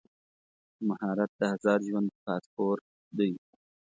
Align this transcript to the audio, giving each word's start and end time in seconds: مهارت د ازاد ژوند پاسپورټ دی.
مهارت 0.87 1.31
د 1.39 1.41
ازاد 1.53 1.79
ژوند 1.87 2.07
پاسپورټ 2.23 2.83
دی. 3.17 3.31